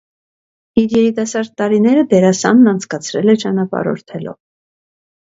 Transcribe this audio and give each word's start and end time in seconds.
Իր 0.83 0.93
երտասարդ 0.99 1.51
տարիները 1.61 2.05
դերասանն 2.13 2.71
անցկացրել 2.71 3.33
է 3.33 3.35
ճանապարհորդելով։ 3.43 4.37